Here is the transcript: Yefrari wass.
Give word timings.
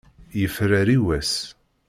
Yefrari 0.41 0.97
wass. 1.05 1.31